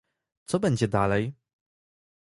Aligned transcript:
Co 0.45 0.59
będzie 0.59 0.87
dalej? 0.87 1.33